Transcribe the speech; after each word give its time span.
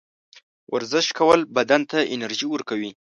ورزش 0.73 1.07
کول 1.19 1.39
بدن 1.57 1.81
ته 1.91 1.99
انرژي 2.15 2.47
ورکوي. 2.49 2.91